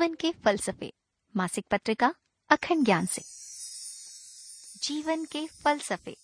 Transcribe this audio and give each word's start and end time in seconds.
जीवन 0.00 0.14
के 0.14 0.32
फलसफे, 0.32 0.92
मासिक 1.36 1.66
पत्रिका, 1.70 2.14
अखंड 2.50 2.84
ज्ञान 2.84 3.06
से। 3.06 3.22
जीवन 4.82 5.24
के 5.24 5.46
फलसफे, 5.46 6.16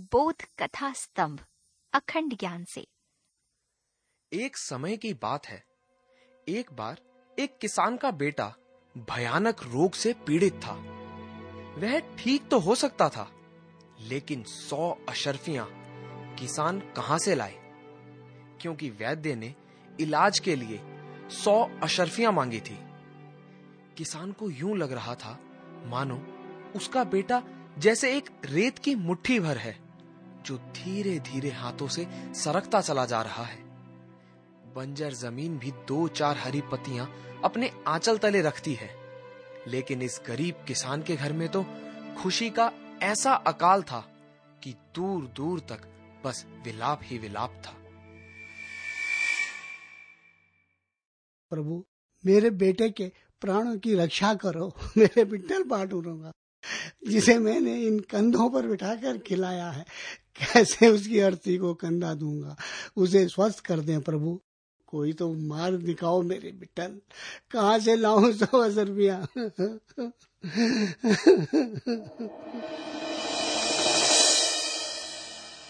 बोध 0.00 0.34
कथा 0.58 0.92
स्तंभ, 0.92 1.46
अखंड 1.92 2.38
ज्ञान 2.38 2.64
से। 2.64 2.86
एक 4.32 4.56
समय 4.56 4.96
की 4.96 5.14
बात 5.14 5.46
है। 5.46 5.64
एक 6.48 6.72
बार 6.72 7.00
एक 7.38 7.58
किसान 7.58 7.96
का 7.96 8.10
बेटा 8.10 8.54
भयानक 8.98 9.62
रोग 9.62 9.92
से 9.92 10.12
पीड़ित 10.12 10.54
था। 10.54 10.72
वह 11.78 12.16
ठीक 12.16 12.48
तो 12.48 12.58
हो 12.58 12.74
सकता 12.74 13.08
था, 13.08 13.32
लेकिन 14.00 14.42
सौ 14.42 15.04
अशर्फियाँ 15.08 15.66
किसान 16.36 16.80
कहाँ 16.80 17.18
से 17.18 17.34
लाए? 17.34 17.54
क्योंकि 18.60 18.90
वैद्य 18.90 19.34
ने 19.34 19.54
इलाज 20.00 20.38
के 20.38 20.56
लिए 20.56 20.80
सौ 21.30 21.80
अशर्फियाँ 21.82 22.32
मांगी 22.32 22.60
थी। 22.60 22.93
किसान 23.96 24.32
को 24.32 24.50
यूँ 24.50 24.76
लग 24.78 24.92
रहा 24.92 25.14
था, 25.14 25.38
मानो 25.86 26.20
उसका 26.76 27.04
बेटा 27.04 27.42
जैसे 27.78 28.16
एक 28.16 28.28
रेत 28.44 28.78
की 28.78 28.94
मुट्ठी 28.94 29.38
भर 29.40 29.56
है, 29.56 29.76
जो 30.46 30.56
धीरे 30.74 31.18
धीरे 31.22 31.50
हाथों 31.50 31.88
से 31.88 32.06
सरकता 32.34 32.80
चला 32.80 33.04
जा 33.06 33.20
रहा 33.22 33.44
है। 33.44 33.62
बंजर 34.74 35.12
ज़मीन 35.12 35.58
भी 35.58 35.70
दो 35.88 36.06
चार 36.10 36.38
हरी 36.38 36.60
पत्तियाँ 36.72 37.08
अपने 37.44 37.70
आंचल 37.86 38.18
तले 38.18 38.40
रखती 38.42 38.74
है, 38.74 38.90
लेकिन 39.66 40.02
इस 40.02 40.20
गरीब 40.26 40.64
किसान 40.68 41.02
के 41.02 41.16
घर 41.16 41.32
में 41.32 41.48
तो 41.48 41.64
खुशी 42.18 42.50
का 42.50 42.70
ऐसा 43.02 43.32
अकाल 43.46 43.82
था 43.82 44.00
कि 44.62 44.74
दूर 44.94 45.26
दूर 45.36 45.60
तक 45.60 45.88
बस 46.24 46.44
विलाप 46.64 47.00
ही 47.02 47.18
विलाप 47.18 47.62
था। 47.66 47.74
प्रभु, 51.52 51.84
मेरे 52.24 52.50
बेटे 52.52 52.88
के 52.90 53.10
प्राणों 53.44 53.76
की 53.78 53.94
रक्षा 53.94 54.34
करो, 54.34 54.72
मेरे 54.96 55.24
बिट्टल 55.24 55.62
पाटूरूँगा 55.62 56.32
जिसे 57.06 57.38
मैंने 57.38 57.74
इन 57.82 57.98
कंधों 58.00 58.48
पर 58.50 58.66
बिठाकर 58.66 59.18
खिलाया 59.18 59.70
है, 59.70 59.84
कैसे 60.36 60.88
उसकी 60.88 61.20
अर्थी 61.20 61.56
को 61.58 61.74
कंधा 61.74 62.14
दूँगा? 62.14 62.56
उसे 62.96 63.26
स्वस्थ 63.28 63.60
कर 63.60 63.80
दें 63.80 64.00
प्रभु। 64.00 64.38
कोई 64.88 65.12
तो 65.12 65.32
मार 65.34 65.76
दिखाओ 65.76 66.22
मेरे 66.22 66.52
बिट्टल। 66.52 66.96
कहा 67.50 67.78
से 67.78 67.96
लाऊं 67.96 68.32
सौ 68.32 68.62
हज़ार 68.62 68.86
रुपया 68.86 69.26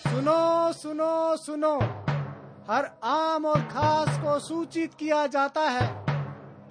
सुनो 0.05 0.72
सुनो 0.72 1.36
सुनो। 1.36 1.77
हर 2.70 2.91
आम 3.05 3.47
और 3.47 3.61
खास 3.61 4.19
को 4.19 4.39
सूचित 4.39 4.95
किया 4.95 5.27
जाता 5.27 5.69
है। 5.70 6.14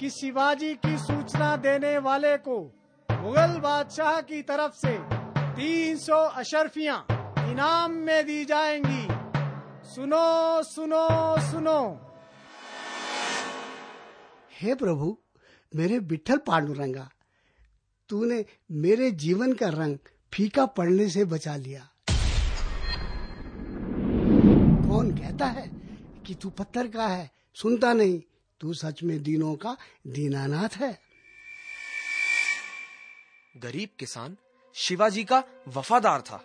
कि 0.04 0.10
शिवाजी 0.10 0.74
की 0.76 0.98
सूचना 0.98 1.56
देने 1.56 1.98
वाले 1.98 2.38
को 2.38 2.56
मुगल 3.12 3.60
बादशाह 3.60 4.22
की 4.22 4.42
तरफ़ 4.42 4.74
से 4.74 4.98
300 5.56 6.14
अशरफिया 6.14 6.96
इनाम 7.52 7.92
में 7.92 8.26
दी 8.26 8.46
जाएँगी। 8.46 9.08
सुनो 9.90 10.64
सुनो 10.64 11.08
सुनो। 11.52 11.78
हे 14.62 14.76
प्रभु, 14.76 15.18
मेरे 15.76 16.00
बिठल 16.00 16.38
पांडुरंगा 16.38 17.10
तूने 18.10 18.46
मेरे 18.72 19.12
जीवन 19.12 19.54
का 19.54 19.70
रंग 19.70 19.98
फीका 20.34 20.66
पड़ने 20.66 21.10
से 21.10 21.26
बचा 21.26 21.56
लिया। 21.56 21.88
कौन 24.90 25.18
कहता 25.18 25.46
है 25.46 25.72
कि 26.26 26.36
तू 26.36 26.50
पत्थर 26.50 26.88
का 26.88 27.08
है, 27.08 27.32
सुनता 27.56 27.94
नहीं। 27.94 28.22
तू 28.64 28.74
सच 28.74 29.02
में 29.04 29.22
दीनों 29.24 29.56
का 29.56 29.76
दीनानाथ 30.08 30.76
है। 30.78 30.92
गरीब 33.56 33.90
किसान 34.00 34.38
शिवाजी 34.76 35.24
का 35.24 35.44
वफादार 35.68 36.22
था, 36.22 36.42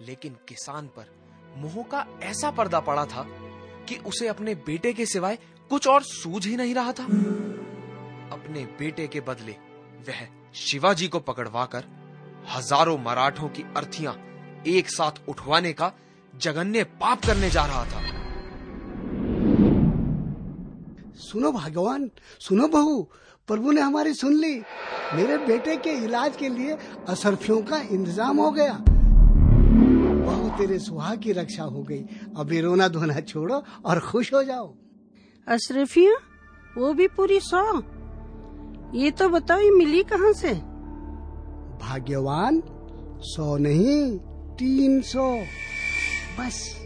लेकिन 0.00 0.36
किसान 0.48 0.86
पर 0.86 1.10
मोह 1.56 1.82
का 1.82 2.06
ऐसा 2.22 2.50
पर्दा 2.50 2.80
पड़ा 2.80 3.04
था 3.06 3.26
कि 3.88 3.96
उसे 4.06 4.28
अपने 4.28 4.54
बेटे 4.66 4.92
के 4.92 5.06
सिवाय 5.06 5.38
कुछ 5.70 5.86
और 5.86 6.02
सूझ 6.02 6.46
ही 6.46 6.56
नहीं 6.56 6.74
रहा 6.74 6.92
था। 6.92 7.04
अपने 8.32 8.64
बेटे 8.78 9.06
के 9.06 9.20
बदले 9.20 9.56
वह 10.08 10.26
शिवाजी 10.56 11.08
को 11.08 11.20
पकड़वाकर 11.20 11.84
हज़ारों 12.48 12.98
मराठों 12.98 13.48
की 13.48 13.62
अर्थियाँ 13.76 14.14
एक 14.66 14.88
साथ 14.88 15.28
उठवाने 15.28 15.72
का 15.72 15.92
जघन्य 16.34 16.84
पाप 16.84 17.24
करने 17.24 17.50
जा 17.50 17.66
रहा 17.66 17.84
था। 17.84 18.17
सुनो 21.28 21.50
भगवान 21.52 22.10
सुनो 22.40 22.66
बहू 22.68 23.02
प्रभु 23.48 23.72
ने 23.72 23.80
हमारी 23.80 24.12
सुन 24.14 24.34
ली। 24.34 24.54
मेरे 25.14 25.36
बेटे 25.38 25.76
के 25.76 25.90
इलाज 26.04 26.36
के 26.36 26.48
लिए 26.48 26.76
असरफियों 27.08 27.60
का 27.62 27.80
इंतज़ाम 27.92 28.40
हो 28.40 28.50
गया। 28.50 28.78
बहू 30.26 30.48
तेरे 30.58 30.78
सुहाग 30.78 31.18
की 31.18 31.32
रक्षा 31.32 31.64
हो 31.64 31.82
गई। 31.82 32.00
अभी 32.38 32.60
रोना 32.60 32.88
धोना 32.88 33.20
छोड़ो 33.22 33.62
और 33.84 34.00
खुश 34.00 34.32
हो 34.34 34.42
जाओ। 34.42 34.74
अशरफिया 35.46 36.14
वो 36.78 36.92
भी 36.94 37.06
पूरी 37.08 37.40
सौ। 37.40 37.62
ये 38.94 39.10
तो 39.10 39.28
बताओ 39.28 39.60
ये 39.60 39.70
मिली 39.70 40.02
कहाँ 40.04 40.32
से? 40.32 40.54
भाग्यवान 41.82 42.62
सौ 43.26 43.56
नहीं 43.56 44.18
तीन 44.58 45.00
सौ। 45.02 45.30
बस। 46.38 46.77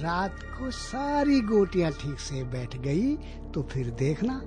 रात 0.00 0.42
को 0.58 0.70
सारी 0.70 1.40
गोटियाँ 1.40 1.90
ठीक 1.92 2.20
से 2.20 2.42
बैठ 2.44 2.76
गई 2.76 3.14
तो 3.54 3.62
फिर 3.62 3.90
देखना 3.98 4.40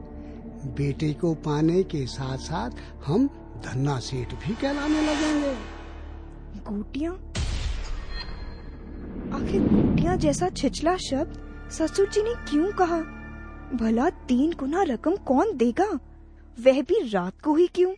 बेटे 0.77 1.11
को 1.13 1.33
पाने 1.45 1.83
के 1.83 2.05
साथ 2.07 2.37
साथ 2.37 2.71
हम 3.05 3.27
धन्ना 3.65 3.97
सेठ 3.99 4.33
भी 4.33 4.53
कहलाने 4.55 5.01
लगेंगे। 5.01 5.53
गोटियाँ? 6.61 7.13
आखिर 9.33 9.61
गोटियाँ 9.63 10.15
जैसा 10.17 10.49
छिछला 10.49 10.95
शब्द 10.97 11.69
ससुर 11.71 12.09
जी 12.09 12.23
ने 12.23 12.33
क्यों 12.49 12.71
कहा? 12.71 12.99
भला 13.77 14.09
तीन 14.27 14.53
गुना 14.53 14.83
रकम 14.83 15.15
कौन 15.27 15.55
देगा? 15.57 15.85
वह 16.65 16.81
भी 16.81 16.99
रात 17.09 17.41
को 17.41 17.55
ही 17.55 17.67
क्यों? 17.67 17.93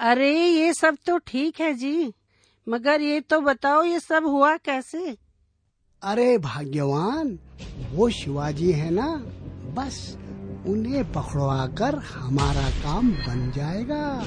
अरे 0.00 0.32
ये 0.36 0.72
सब 0.74 0.96
तो 1.06 1.18
ठीक 1.18 1.60
है 1.60 1.72
जी 1.74 2.12
मगर 2.66 3.00
ये 3.00 3.20
तो 3.20 3.40
बताओ 3.40 3.82
ये 3.84 4.00
सब 4.00 4.26
हुआ 4.26 4.56
कैसे? 4.56 5.16
अरे 6.04 6.38
भाग्यवान, 6.38 7.38
वो 7.92 8.10
शिवाजी 8.10 8.72
है 8.72 8.90
ना? 8.90 9.06
बस 9.74 10.18
उन्हें 10.66 11.12
पकड़वा 11.12 11.66
कर 11.66 11.94
हमारा 11.94 12.68
काम 12.70 13.10
बन 13.10 13.52
जाएगा। 13.56 14.24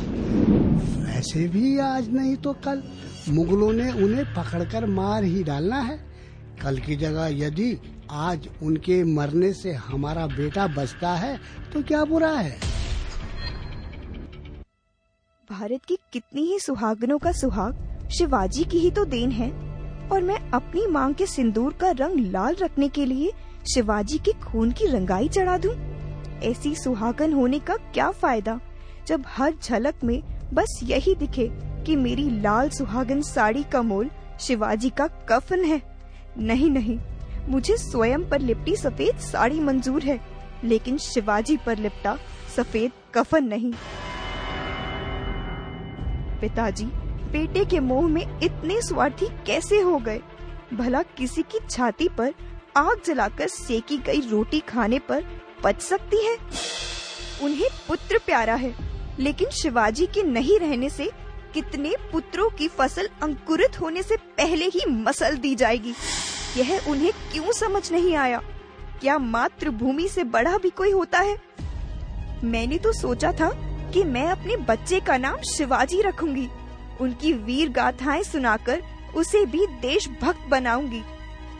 वैसे 1.05 1.47
भी 1.47 1.79
आज 1.79 2.09
नहीं 2.09 2.35
तो 2.35 2.53
कल। 2.53 2.83
मुगलों 3.29 3.73
ने 3.73 3.91
उन्हें 3.91 4.25
पकड़कर 4.25 4.85
मार 4.85 5.23
ही 5.23 5.43
डालना 5.43 5.79
है। 5.79 5.99
कल 6.63 6.79
की 6.79 6.95
जगह 6.95 7.27
यदि 7.27 7.77
आज 8.11 8.49
उनके 8.63 9.03
मरने 9.03 9.53
से 9.53 9.73
हमारा 9.73 10.27
बेटा 10.27 10.67
बचता 10.67 11.15
है 11.15 11.39
तो 11.73 11.83
क्या 11.83 12.05
बुरा 12.05 12.31
है? 12.31 12.59
भारत 15.51 15.85
की 15.87 15.97
कितनी 16.13 16.41
ही 16.41 16.59
सुहागनों 16.59 17.17
का 17.17 17.31
सुहाग, 17.31 18.09
शिवाजी 18.17 18.63
की 18.63 18.79
ही 18.79 18.91
तो 18.91 19.05
देन 19.05 19.31
है। 19.31 19.66
और 20.11 20.21
मैं 20.21 20.37
अपनी 20.51 20.85
मांग 20.87 21.15
के 21.15 21.25
सिंदूर 21.25 21.73
का 21.73 21.91
रंग 21.91 22.19
लाल 22.31 22.55
रखने 22.55 22.89
के 22.89 23.05
लिए 23.05 23.31
शिवाजी 23.73 24.17
के 24.17 24.31
खून 24.41 24.71
की 24.71 24.87
रंगाई 24.87 25.27
चढ़ा 25.27 25.57
दूँ? 25.57 25.73
ऐसी 26.43 26.73
सुहागन 26.75 27.33
होने 27.33 27.59
का 27.59 27.75
क्या 27.93 28.09
फ़ायदा, 28.11 28.59
जब 29.07 29.23
हर 29.27 29.53
झलक 29.53 30.03
में 30.03 30.21
बस 30.53 30.79
यही 30.83 31.15
दिखे 31.15 31.49
कि 31.85 31.95
मेरी 31.95 32.29
लाल 32.41 32.69
सुहागन 32.69 33.21
साड़ी 33.21 33.63
का 33.63 33.81
मोल 33.81 34.09
शिवाजी 34.39 34.89
का 34.89 35.07
कफन 35.29 35.63
है 35.65 35.81
नहीं 36.39 36.69
नहीं, 36.71 36.97
मुझे 37.49 37.77
स्वयं 37.77 38.29
पर 38.29 38.41
लिपटी 38.41 38.75
सफ़ेद 38.75 39.17
साड़ी 39.21 39.59
मंजूर 39.59 40.03
है, 40.03 40.19
लेकिन 40.63 40.97
शिवाजी 40.97 41.57
पर 41.57 41.77
लिपटा 41.77 42.17
सफ़ेद 42.55 42.91
कफन 43.13 43.43
नहीं 43.43 43.73
पिताजी 46.41 46.89
बेटे 47.27 47.65
के 47.65 47.79
मोह 47.79 48.07
में 48.07 48.39
इतने 48.43 48.81
स्वार्थी 48.81 49.27
कैसे 49.45 49.79
हो 49.79 49.97
गए? 49.97 50.21
भला 50.73 51.01
किसी 51.17 51.41
की 51.41 51.59
छाती 51.69 52.07
पर 52.09 52.33
आग 52.77 53.01
जलाकर 53.05 53.47
सेकी 53.47 53.97
गई 53.97 54.21
रोटी 54.29 54.59
खाने 54.59 54.99
पर 54.99 55.23
पच 55.63 55.81
सकती 55.81 56.25
है? 56.25 56.35
उन्हें 57.43 57.69
पुत्र 57.87 58.17
प्यारा 58.17 58.55
है, 58.55 58.73
लेकिन 59.19 59.49
शिवाजी 59.53 60.05
के 60.05 60.23
नहीं 60.23 60.59
रहने 60.59 60.89
से 60.89 61.09
कितने 61.53 61.95
पुत्रों 62.11 62.49
की 62.49 62.67
फ़सल 62.67 63.09
अंकुरित 63.23 63.79
होने 63.81 64.03
से 64.03 64.15
पहले 64.37 64.65
ही 64.65 64.85
मसल 64.91 65.37
दी 65.37 65.55
जाएगी। 65.55 65.93
यह 66.57 66.89
उन्हें 66.89 67.11
क्यों 67.31 67.51
समझ 67.51 67.91
नहीं 67.91 68.15
आया? 68.15 68.41
क्या 69.01 69.17
मातृभूमि 69.17 70.07
से 70.07 70.23
बड़ा 70.23 70.57
भी 70.57 70.69
कोई 70.69 70.91
होता 70.91 71.19
है? 71.19 71.37
मैंने 72.43 72.77
तो 72.77 72.93
सोचा 72.93 73.31
था 73.31 73.49
कि 73.93 74.03
मैं 74.03 74.25
अपने 74.27 74.57
बच्चे 74.57 74.99
का 74.99 75.17
नाम 75.17 75.41
शिवाजी 75.47 76.01
रखूँगी। 76.01 76.47
उनकी 77.01 77.33
वीर 77.33 77.69
गाथाएँ 77.69 78.23
सुनाकर 78.23 78.81
उसे 79.15 79.45
भी 79.45 79.65
देशभक्त 79.81 80.47
बनाऊँगी। 80.49 81.01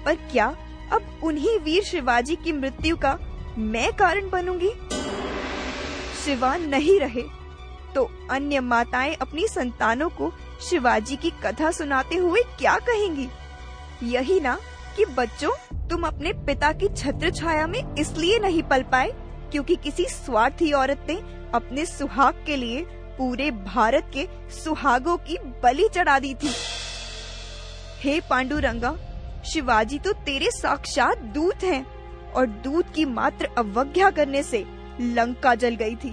पर 0.05 0.15
क्या 0.31 0.45
अब 0.93 1.19
उन्हीं 1.23 1.57
वीर 1.59 1.83
शिवाजी 1.83 2.35
की 2.35 2.51
मृत्यु 2.51 2.97
का 2.97 3.17
मैं 3.57 3.91
कारण 3.93 4.29
बनूँगी? 4.29 4.71
शिवा 6.25 6.55
नहीं 6.57 6.99
रहे 6.99 7.23
तो 7.95 8.09
अन्य 8.31 8.59
माताएँ 8.59 9.13
अपनी 9.15 9.47
संतानों 9.47 10.09
को 10.09 10.31
शिवाजी 10.61 11.15
की 11.15 11.29
कथा 11.43 11.71
सुनाते 11.71 12.15
हुए 12.15 12.41
क्या 12.59 12.77
कहेंगी? 12.79 13.27
यही 14.03 14.39
ना 14.39 14.57
कि 14.97 15.05
बच्चों, 15.07 15.51
तुम 15.89 16.03
अपने 16.03 16.33
पिता 16.45 16.71
की 16.71 16.87
छत्र 16.87 17.29
छाया 17.31 17.65
में 17.67 17.95
इसलिए 17.95 18.39
नहीं 18.39 18.63
पल 18.63 18.83
पाए 18.83 19.11
क्योंकि 19.51 19.75
किसी 19.75 20.05
स्वार्थी 20.05 20.71
औरत 20.71 21.05
ने 21.09 21.15
अपने 21.55 21.85
सुहाग 21.85 22.43
के 22.45 22.55
लिए 22.55 22.85
पूरे 23.17 23.49
भारत 23.51 24.11
के 24.13 24.27
सुहागों 24.53 25.17
की 25.17 25.37
बलि 25.63 25.87
चढ़ा 25.93 26.17
दी 26.19 26.33
थी 26.33 26.51
हे 28.01 28.19
पांडुरंगा, 28.29 28.95
शिवाजी 29.45 29.99
तो 29.99 30.13
तेरे 30.25 30.51
साक्षात 30.51 31.17
दूत 31.35 31.63
हैं 31.63 31.85
और 32.33 32.45
दूत 32.63 32.93
की 32.95 33.05
मात्र 33.05 33.49
अवज्ञा 33.57 34.09
करने 34.09 34.43
से 34.43 34.65
लंका 35.01 35.55
जल 35.55 35.75
गई 35.75 35.95
थी 35.95 36.09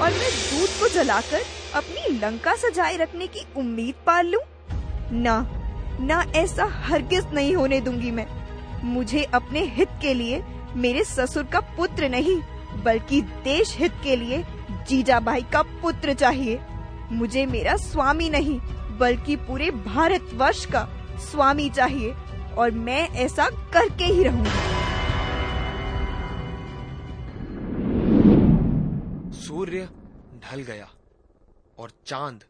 और 0.00 0.10
मैं 0.10 0.30
दूत 0.30 0.70
को 0.80 0.88
जलाकर 0.88 1.42
अपनी 1.74 2.18
लंका 2.18 2.54
सजाए 2.56 2.96
रखने 2.96 3.26
की 3.26 3.46
उम्मीद 3.56 3.94
पाल 4.06 4.26
लूँ? 4.26 4.42
ना 5.12 5.36
ना 6.00 6.24
ऐसा 6.36 6.64
हरगिज 6.64 7.26
नहीं 7.32 7.54
होने 7.56 7.80
दूँगी 7.80 8.10
मैं 8.10 8.26
मुझे 8.84 9.22
अपने 9.34 9.60
हित 9.74 9.88
के 10.02 10.14
लिए 10.14 10.42
मेरे 10.76 11.04
ससुर 11.04 11.44
का 11.44 11.60
पुत्र 11.76 12.08
नहीं, 12.08 12.36
बल्कि 12.84 13.20
देश 13.44 13.76
हित 13.78 13.92
के 14.04 14.16
लिए 14.16 14.42
जीजाबाई 14.88 15.42
का 15.42 15.62
पुत्र 15.62 16.14
चाहिए। 16.14 16.60
मुझे 17.12 17.46
मेरा 17.46 17.76
स्वामी 17.76 18.28
नहीं, 18.30 18.60
बल्कि 18.98 19.36
पूरे 19.36 19.70
भारतवर्ष 19.70 20.64
का 20.66 20.88
स्वामी 21.20 21.70
चाहिए, 21.70 22.14
और 22.58 22.70
मैं 22.70 23.08
ऐसा 23.08 23.48
करके 23.50 24.04
ही 24.04 24.22
रहूँगा। 24.24 24.62
सूर्य 29.32 29.88
ढल 30.44 30.62
गया, 30.62 30.88
और 31.78 31.90
चाँद 32.06 32.44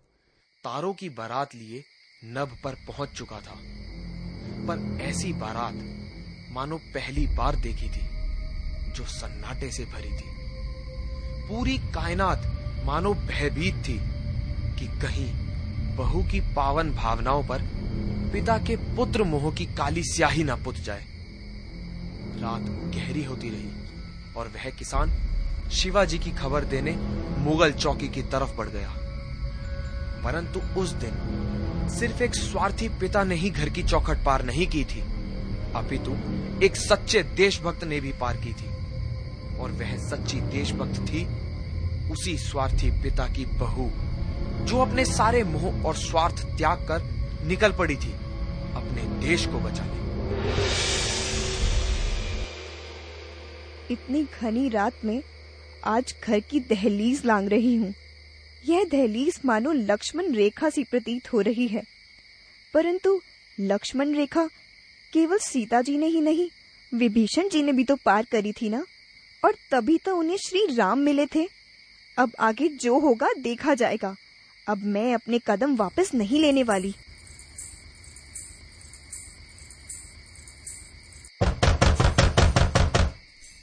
तारों 0.65 0.93
की 0.93 1.09
बारात 1.09 1.55
लिए 1.55 1.85
नभ 2.25 2.57
पर 2.65 2.75
पहुँच 2.75 3.09
चुका 3.09 3.41
था। 3.41 3.57
पर 4.67 4.99
ऐसी 5.03 5.33
बारात, 5.33 5.75
मानो 6.53 6.77
पहली 6.77 7.27
बार 7.27 7.57
देखी 7.57 7.89
थी, 7.89 8.07
जो 8.93 9.05
सन्नाटे 9.05 9.71
से 9.71 9.85
भरी 9.85 10.11
थी। 10.11 10.44
पूरी 11.49 11.79
कायनात 11.95 12.43
मानो 12.85 13.15
भयभीत 13.15 13.75
थी 13.89 13.99
कि 14.79 14.87
कहीं 15.01 15.33
बहू 15.97 16.23
की 16.23 16.41
पावन 16.41 16.91
भावनाओं 16.91 17.43
पर 17.45 17.63
पिता 18.33 18.59
के 18.59 18.77
पुत्र 18.77 19.23
मोह 19.23 19.53
की 19.53 19.67
काली 19.67 20.03
स्याही 20.05 20.45
ना 20.45 20.57
पुत 20.57 20.75
जाए। 20.77 21.05
रात 22.41 22.63
गहरी 22.95 23.25
होती 23.25 23.49
रही 23.49 23.69
और 24.37 24.49
वह 24.49 24.71
किसान 24.71 25.13
शिवाजी 25.73 26.19
की 26.19 26.31
खबर 26.31 26.65
देने 26.65 26.97
मुगल 27.41 27.73
चौकी 27.73 28.09
की 28.09 28.23
तरफ़ 28.23 28.57
बढ़ 28.57 28.69
गया। 28.69 28.95
परंतु 30.25 30.61
उस 30.81 30.91
दिन 30.95 31.91
सिर्फ़ 31.99 32.23
एक 32.23 32.35
स्वार्थी 32.35 32.89
पिता 32.89 33.25
ने 33.25 33.35
ही 33.35 33.51
घर 33.51 33.69
की 33.69 33.83
चौखट 33.83 34.25
पार 34.25 34.45
नहीं 34.45 34.67
की 34.67 34.85
थी, 34.85 35.01
अपितु 35.77 36.17
एक 36.63 36.77
सच्चे 36.77 37.23
देशभक्त 37.23 37.85
ने 37.85 38.01
भी 38.01 38.13
पार 38.13 38.37
की 38.37 38.53
थी। 38.53 38.71
और 39.59 39.73
वह 39.73 39.97
सच्ची 40.09 40.41
देशभक्त 40.41 41.01
थी, 41.01 41.25
उसी 42.13 42.39
स्वार्थी 42.39 42.91
पिता 43.03 43.27
की 43.27 43.45
बहू, 43.47 43.91
जो 44.65 44.79
अपने 44.79 45.05
सारे 45.05 45.45
मोह 45.45 45.85
और 45.85 45.97
स्वार्थ 45.97 46.45
त्याग 46.59 46.79
कर 46.79 47.03
निकल 47.47 47.73
पड़ी 47.73 47.97
थी, 47.97 48.13
अपने 48.75 49.27
देश 49.27 49.47
को 49.47 49.59
बचाने। 49.59 50.03
इतनी 53.91 54.27
घनी 54.41 54.69
रात 54.69 55.05
में 55.05 55.23
आज 55.85 56.15
घर 56.25 56.41
की 56.41 56.61
दहलीज 56.61 57.25
लांग 57.25 57.49
रही 57.49 57.75
हूँ। 57.77 57.95
यह 58.67 58.85
दहलीज 58.85 59.41
मानो 59.45 59.73
लक्ष्मण 59.73 60.33
रेखा 60.33 60.71
सी 60.71 60.85
प्रतीत 60.85 61.33
हो 61.33 61.41
रही 61.41 61.67
है। 61.69 61.83
परंतु 62.75 63.21
लक्ष्मण 63.61 64.15
रेखा 64.15 64.47
केवल 65.13 65.39
सीता 65.39 65.83
जी 65.83 65.99
ने 65.99 66.07
ही 66.07 66.21
नहीं, 66.21 66.49
विभीषण 66.95 67.49
जी 67.49 67.63
ने 67.63 67.73
भी 67.73 67.85
तो 67.85 67.97
पार 67.97 68.27
करी 68.33 68.53
थी 68.53 68.69
ना? 68.69 68.85
और 69.45 69.55
तभी 69.71 69.99
तो 69.99 70.17
उन्हें 70.17 70.37
श्री 70.37 70.67
राम 70.75 70.99
मिले 70.99 71.27
थे। 71.27 71.49
अब 72.19 72.33
आगे 72.41 72.69
जो 72.69 72.99
होगा 72.99 73.33
देखा 73.33 73.75
जाएगा। 73.75 74.17
अब 74.69 74.85
मैं 74.85 75.15
अपने 75.15 75.41
कदम 75.47 75.77
वापस 75.77 76.15
नहीं 76.15 76.41
लेने 76.41 76.63
वाली। 76.63 76.95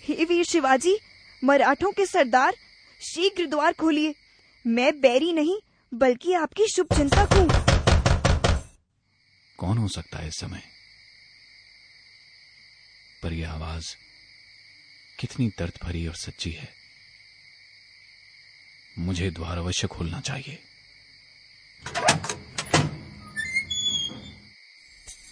हे 0.03 0.25
वीर 0.25 0.45
शिवाजी, 0.45 0.99
मराठों 1.43 1.91
के 1.91 2.05
सरदार, 2.05 2.55
शीघ्र 3.01 3.45
द्वार 3.45 3.73
खोलिए। 3.73 4.15
मैं 4.67 5.01
बैरी 5.01 5.33
नहीं, 5.33 5.57
बल्कि 5.93 6.33
आपकी 6.33 6.67
शुभ 6.67 6.87
चिंतक 6.97 7.33
हूँ। 7.33 7.47
कौन 9.57 9.77
हो 9.77 9.87
सकता 9.87 10.17
है 10.17 10.27
इस 10.27 10.39
समय? 10.39 10.61
पर 13.23 13.33
यह 13.33 13.51
आवाज़ 13.51 13.95
कितनी 15.21 15.51
दर्द 15.59 15.73
भरी 15.83 16.07
और 16.07 16.15
सच्ची 16.15 16.51
है। 16.51 16.73
मुझे 18.99 19.31
द्वार 19.31 19.57
अवश्य 19.57 19.87
खोलना 19.87 20.21
चाहिए। 20.21 20.59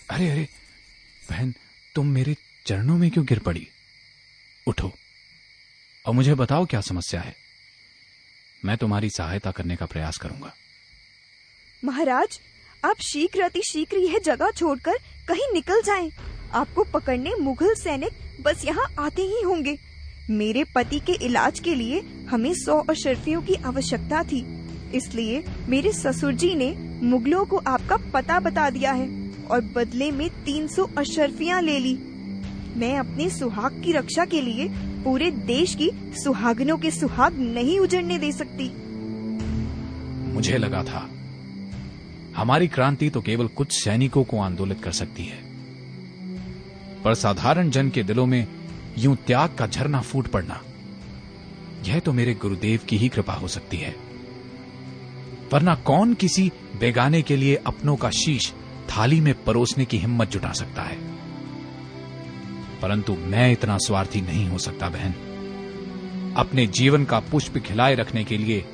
अरे 0.10 0.30
अरे, 0.30 0.48
बहन, 1.30 1.56
तुम 1.96 2.08
मेरे 2.08 2.36
चरणों 2.66 2.98
में 2.98 3.12
क्यों 3.12 3.26
गिर 3.26 3.40
पड़ी? 3.40 3.68
उठो, 4.68 4.98
और 6.06 6.14
मुझे 6.14 6.36
बताओ 6.36 6.66
क्या 6.66 6.82
समस्या 6.82 7.22
है। 7.22 7.36
मैं 8.66 8.78
तुम्हारी 8.78 9.10
सहायता 9.10 9.52
करने 9.52 9.76
का 9.76 9.86
प्रयास 9.86 10.18
करूँगा। 10.18 10.56
महाराज, 11.86 12.40
आप 12.86 13.00
शीघ्र 13.02 13.42
अति 13.42 13.62
शीघ्र 13.72 13.98
यह 13.98 14.20
जगह 14.20 14.52
छोड़कर 14.52 14.98
कहीं 15.28 15.54
निकल 15.54 15.82
जाएँ। 15.82 16.29
आपको 16.54 16.84
पकड़ने 16.84 17.34
मुगल 17.42 17.74
सैनिक 17.74 18.44
बस 18.46 18.66
यहाँ 18.66 18.86
आते 19.00 19.22
ही 19.24 19.42
होंगे। 19.42 19.78
मेरे 20.30 20.63
पति 20.75 21.00
के 21.00 21.13
इलाज 21.25 21.60
के 21.60 21.75
लिए 21.75 22.01
हमें 22.30 22.54
सौ 22.56 22.78
अशरफियों 22.90 23.42
की 23.42 23.56
आवश्यकता 23.66 24.24
थी। 24.24 24.45
इसलिए 24.94 25.44
मेरे 25.69 25.92
ससुर 25.94 26.33
जी 26.33 26.54
ने 26.56 26.71
मुगलों 27.04 27.45
को 27.45 27.57
आपका 27.68 27.97
पता 28.14 28.40
बता 28.40 28.69
दिया 28.69 28.92
है 28.92 29.07
और 29.52 29.62
बदले 29.76 30.12
में 30.12 30.30
तीन 30.45 30.68
सौ 30.68 30.90
अशरफियाँ 30.97 31.62
ले 31.62 31.78
ली। 31.80 31.94
मैं 32.78 32.97
अपने 32.97 33.30
सुहाग 33.30 33.81
की 33.83 33.92
रक्षा 33.92 34.26
के 34.26 34.42
लिए 34.42 34.68
पूरे 35.04 35.31
देश 35.31 35.76
की 35.76 35.90
सुहागनों 36.24 36.78
के 36.78 36.92
सुहाग 36.92 37.40
नहीं 37.40 37.80
उजड़ने 37.80 38.18
दे 38.19 38.31
सकती। 38.31 38.71
मुझे 40.33 40.57
लगा 40.57 40.83
था, 40.83 41.09
हमारी 42.35 42.68
क्रांति 42.68 43.09
तो 43.09 43.21
केवल 43.21 43.47
कुछ 43.47 43.71
सैनिकों 43.74 44.24
को 44.24 44.40
आंदोलित 44.40 44.83
कर 44.83 44.92
सकती 44.92 45.26
है। 45.26 45.49
पर 47.04 47.14
साधारण 47.14 47.70
जन 47.70 47.90
के 47.90 48.04
दिलों 48.04 48.26
में 48.26 48.48
यूँ 48.98 49.16
त्याग 49.16 49.56
का 49.60 49.68
झरना 49.68 50.02
फूट 50.02 50.28
पड़ना। 50.28 50.62
यह 51.86 52.00
तो 52.00 52.14
मेरे 52.14 52.34
गुरुदेव 52.34 52.80
की 52.90 52.98
ही 52.98 53.10
कृपा 53.10 53.34
हो 53.34 53.48
सकती 53.48 53.78
है। 53.78 53.96
वरना 55.54 55.76
कौन 55.76 56.14
किसी 56.14 56.52
बेगाने 56.80 57.22
के 57.22 57.36
लिए 57.36 57.56
अपनों 57.56 57.96
का 57.96 58.10
शीश 58.10 58.54
थाली 58.88 59.22
में 59.22 59.44
परोसने 59.44 59.86
की 59.86 59.98
हिम्मत 59.98 60.30
जुटा 60.30 60.52
सकता 60.52 60.82
है? 60.82 60.98
परंतु 62.82 63.14
मैं 63.14 63.52
इतना 63.52 63.78
स्वार्थी 63.78 64.22
नहीं 64.22 64.50
हो 64.50 64.58
सकता, 64.58 64.90
बहन। 64.90 65.14
अपने 66.38 66.68
जीवन 66.68 67.06
का 67.06 67.20
पुष्प 67.20 67.58
खिलाए 67.58 67.96
रखने 67.96 68.24
के 68.24 68.38
लिए 68.38 68.66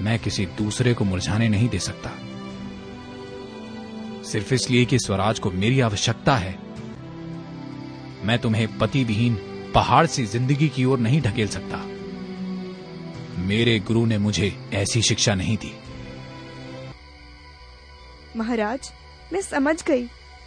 मैं 0.00 0.18
किसी 0.18 0.46
दूसरे 0.46 0.94
को 0.94 1.04
मुरझाने 1.04 1.48
नहीं 1.48 1.68
दे 1.68 1.78
सकता। 1.78 2.10
सिर्फ़ 4.22 4.54
इसलिए 4.54 4.84
कि 4.84 4.98
स्वराज 4.98 5.38
को 5.38 5.50
मेरी 5.50 5.80
आवश्यकता 5.80 6.36
है 6.36 6.67
मैं 8.28 8.38
तुम्हें 8.38 8.66
पति 8.78 9.02
विहीन 9.04 9.36
पहाड़ 9.74 10.06
से 10.06 10.24
ज़िंदगी 10.26 10.68
की 10.68 10.84
ओर 10.84 10.98
नहीं 10.98 11.20
ढकेल 11.22 11.48
सकता। 11.48 11.84
मेरे 13.46 13.78
गुरु 13.80 14.04
ने 14.06 14.18
मुझे 14.18 14.52
ऐसी 14.74 15.02
शिक्षा 15.02 15.34
नहीं 15.34 15.56
दी। 15.56 15.72
महाराज, 18.36 18.90
मैं 19.32 19.40
समझ 19.40 19.82
गई 19.82 20.06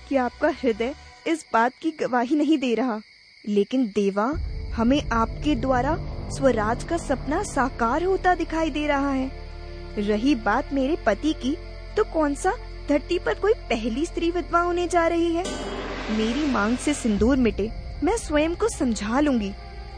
कि 0.09 0.15
आपका 0.17 0.49
हृदय 0.61 0.93
इस 1.27 1.45
बात 1.53 1.73
की 1.81 1.91
गवाही 1.91 2.35
नहीं 2.35 2.57
दे 2.57 2.73
रहा, 2.75 2.99
लेकिन 3.45 3.85
देवा, 3.95 4.25
हमें 4.75 5.01
आपके 5.11 5.55
द्वारा 5.55 5.97
स्वराज 6.29 6.83
का 6.83 6.97
सपना 6.97 7.41
साकार 7.43 8.03
होता 8.03 8.35
दिखाई 8.35 8.69
दे 8.69 8.85
रहा 8.87 9.11
है। 9.11 9.29
रही 9.99 10.35
बात 10.43 10.73
मेरे 10.73 10.97
पति 11.05 11.33
की 11.43 11.55
तो 11.97 12.03
कौन 12.13 12.35
सा 12.35 12.53
धरती 12.89 13.19
पर 13.19 13.33
कोई 13.39 13.53
पहली 13.69 14.05
स्त्री 14.05 14.31
विधवा 14.31 14.61
होने 14.61 14.87
जा 14.87 15.07
रही 15.07 15.33
है? 15.35 15.43
मेरी 16.09 16.45
मांग 16.47 16.77
से 16.77 16.93
सिंदूर 16.93 17.37
मिटे, 17.37 17.69
मैं 18.03 18.17
स्वयं 18.17 18.55
को 18.55 18.69
समझा 18.69 19.19
लूँगी। 19.19 19.51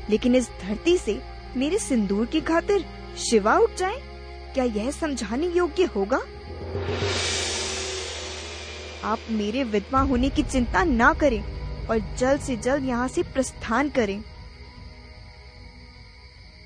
लेकिन 0.09 0.35
इस 0.35 0.49
धरती 0.61 0.97
से 0.97 1.21
मेरे 1.57 1.77
सिंदूर 1.79 2.25
की 2.25 2.41
खातिर 2.41 2.85
शिवा 3.19 3.57
उठ 3.57 3.75
जाए? 3.77 4.01
क्या 4.53 4.63
यह 4.63 4.91
समझाने 4.91 5.47
योग्य 5.47 5.83
होगा? 5.85 6.17
आप 9.03 9.19
मेरे 9.29 9.63
विधवा 9.63 10.01
होने 10.01 10.29
की 10.29 10.43
चिंता 10.43 10.83
ना 10.83 11.13
करें 11.13 11.41
और 11.87 11.99
जल्द 12.17 12.41
से 12.41 12.55
जल्द 12.57 12.85
यहाँ 12.85 13.07
से 13.07 13.23
प्रस्थान 13.23 13.89
करें। 13.89 14.19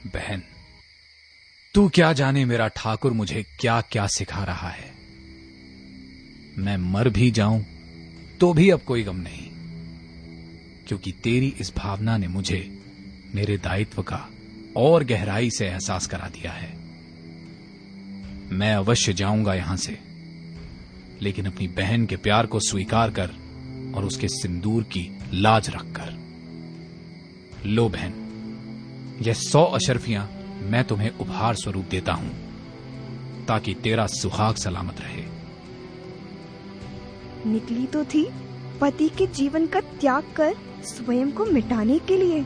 बहन, 0.08 0.44
तू 1.74 1.88
क्या 1.90 2.12
जाने 2.14 2.46
मेरा 2.46 2.68
ठाकुर 2.68 3.14
मुझे 3.14 3.46
क्या 3.60 3.82
क्या 3.82 4.08
सिखा 4.08 4.44
रहा 4.44 4.70
है? 4.70 4.92
मैं 6.58 6.78
मर 6.92 7.10
भी 7.10 7.32
जाऊँ 7.32 7.66
तो 8.40 8.54
भी 8.54 8.70
अब 8.70 8.82
कोई 8.82 9.04
गम 9.04 9.16
नहीं। 9.16 9.50
क्योंकि 10.88 11.12
तेरी 11.12 11.56
इस 11.60 11.74
भावना 11.78 12.18
ने 12.18 12.28
मुझे, 12.28 12.80
मेरे 13.36 13.58
दायित्व 13.58 14.02
का 14.02 14.30
और 14.78 15.04
गहराई 15.04 15.50
से 15.50 15.68
एहसास 15.68 16.08
करा 16.08 16.30
दिया 16.30 16.52
है। 16.52 16.78
मैं 18.52 18.76
अवश्य 18.76 19.14
जाऊँगा 19.14 19.54
यहाँ 19.54 19.78
से, 19.78 20.00
लेकिन 21.22 21.46
अपनी 21.46 21.68
बहन 21.68 22.06
के 22.06 22.16
प्यार 22.16 22.46
को 22.46 22.60
स्वीकार 22.60 23.12
कर 23.12 23.32
और 23.96 24.06
उसके 24.06 24.28
सिंदूर 24.28 24.84
की 24.84 25.20
लाज 25.34 25.70
रखकर। 25.70 26.14
लो 27.66 27.90
बहन, 27.90 28.14
यह 29.22 29.34
सौ 29.34 29.64
अशरफियाँ 29.64 30.32
मैं 30.62 30.84
तुम्हें 30.84 31.10
उपहार 31.10 31.56
स्वरूप 31.56 31.86
देता 31.86 32.14
हूँ, 32.14 32.32
ताकि 33.46 33.74
तेरा 33.74 34.08
सुहाग 34.08 34.56
सलामत 34.56 35.02
रहे। 35.02 35.37
निकली 37.48 37.88
तो 37.88 38.06
थी, 38.06 38.28
पति 38.80 39.10
के 39.10 39.28
जीवन 39.28 39.68
का 39.68 39.82
त्याग 39.82 40.34
कर 40.34 40.56
स्वयं 40.84 41.32
को 41.32 41.46
मिटाने 41.46 42.00
के 42.00 42.18
लिए। 42.18 42.46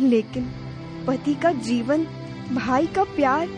लेकिन 0.00 0.44
पति 1.06 1.34
का 1.34 1.52
जीवन, 1.52 2.04
भाई 2.54 2.86
का 2.86 3.04
प्यार, 3.04 3.48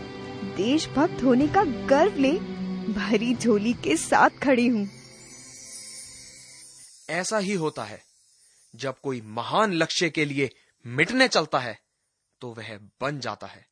देशभक्त 0.55 1.23
होने 1.23 1.47
का 1.47 1.63
गर्व 1.63 2.19
ले 2.19 2.31
भरी 2.93 3.35
झोली 3.35 3.73
के 3.73 3.97
साथ 3.97 4.29
खड़ी 4.43 4.67
हूँ। 4.67 4.87
ऐसा 7.09 7.37
ही 7.37 7.53
होता 7.53 7.83
है। 7.83 8.03
जब 8.75 8.95
कोई 9.03 9.21
महान 9.21 9.73
लक्ष्य 9.73 10.09
के 10.09 10.25
लिए 10.25 10.49
मिटने 10.85 11.27
चलता 11.27 11.59
है 11.59 11.79
तो 12.41 12.53
वह 12.53 12.77
बन 13.01 13.19
जाता 13.19 13.47
है। 13.47 13.67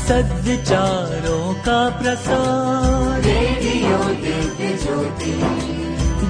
सद्विचारों 0.07 1.45
का 1.67 1.79
प्रसार 2.01 3.23
रेडियो 3.23 3.99
ज्योति 4.83 5.33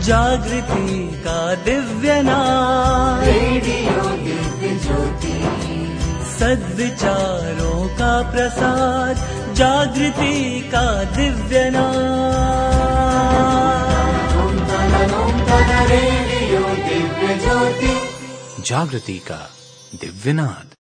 जागृति 0.06 0.98
का 1.26 1.38
दिव्य 1.64 2.20
नाम 2.22 3.20
रेडियो 3.24 3.83
सद्विचारों 6.54 7.78
का 7.98 8.12
प्रसार 8.32 9.14
जागृति 9.54 10.36
का 10.72 10.86
दिव्य 11.16 11.62
दिव्य 16.88 17.34
ज्योति 17.42 17.94
जागृति 18.70 19.18
का 19.28 19.40
दिव्यनाद 20.00 20.70